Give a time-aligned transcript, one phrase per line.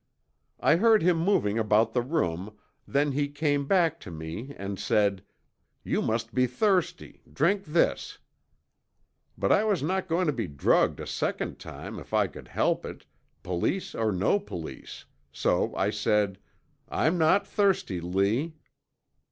[0.59, 2.57] "I heard him moving around the room,
[2.87, 5.23] then he came back to me and said,
[5.83, 7.21] 'You must be thirsty.
[7.31, 8.17] Drink this.'
[9.37, 12.83] "But I was not going to be drugged a second time if I could help
[12.83, 13.05] it,
[13.43, 16.39] police or no police, so I said,
[16.89, 18.55] 'I'm not thirsty, Lee.'